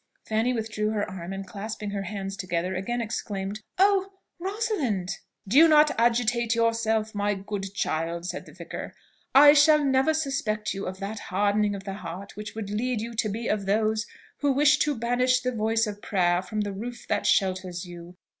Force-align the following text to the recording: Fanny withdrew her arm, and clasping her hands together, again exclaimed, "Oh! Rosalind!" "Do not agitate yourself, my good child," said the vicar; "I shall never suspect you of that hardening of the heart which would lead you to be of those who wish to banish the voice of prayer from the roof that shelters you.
Fanny 0.25 0.51
withdrew 0.51 0.89
her 0.89 1.07
arm, 1.07 1.31
and 1.31 1.45
clasping 1.45 1.91
her 1.91 2.01
hands 2.01 2.35
together, 2.35 2.73
again 2.73 3.01
exclaimed, 3.01 3.61
"Oh! 3.77 4.13
Rosalind!" 4.39 5.19
"Do 5.47 5.67
not 5.67 5.91
agitate 5.95 6.55
yourself, 6.55 7.13
my 7.13 7.35
good 7.35 7.75
child," 7.75 8.25
said 8.25 8.47
the 8.47 8.51
vicar; 8.51 8.95
"I 9.35 9.53
shall 9.53 9.85
never 9.85 10.15
suspect 10.15 10.73
you 10.73 10.87
of 10.87 10.97
that 11.01 11.19
hardening 11.29 11.75
of 11.75 11.83
the 11.83 11.93
heart 11.93 12.35
which 12.35 12.55
would 12.55 12.71
lead 12.71 12.99
you 12.99 13.13
to 13.13 13.29
be 13.29 13.47
of 13.47 13.67
those 13.67 14.07
who 14.37 14.51
wish 14.51 14.79
to 14.79 14.95
banish 14.97 15.41
the 15.41 15.51
voice 15.51 15.85
of 15.85 16.01
prayer 16.01 16.41
from 16.41 16.61
the 16.61 16.73
roof 16.73 17.07
that 17.07 17.27
shelters 17.27 17.85
you. 17.85 18.15